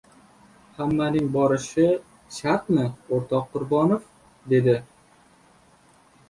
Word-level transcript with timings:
—Hammaning 0.77 1.27
borishi 1.35 1.85
shartmi, 2.37 2.87
o‘rtoq 3.19 3.45
Qurbonov,— 3.53 4.09
dedi. 4.55 4.75